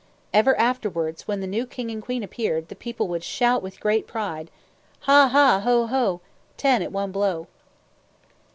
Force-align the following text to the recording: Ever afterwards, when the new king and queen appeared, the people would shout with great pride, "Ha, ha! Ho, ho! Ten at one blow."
Ever 0.33 0.57
afterwards, 0.59 1.27
when 1.27 1.41
the 1.41 1.45
new 1.45 1.67
king 1.67 1.91
and 1.91 2.01
queen 2.01 2.23
appeared, 2.23 2.69
the 2.69 2.75
people 2.75 3.07
would 3.09 3.23
shout 3.23 3.61
with 3.61 3.79
great 3.79 4.07
pride, 4.07 4.49
"Ha, 5.01 5.27
ha! 5.29 5.59
Ho, 5.59 5.85
ho! 5.85 6.21
Ten 6.57 6.81
at 6.81 6.91
one 6.91 7.11
blow." 7.11 7.45